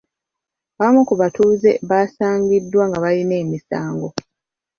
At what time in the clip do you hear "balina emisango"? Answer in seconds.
3.03-4.09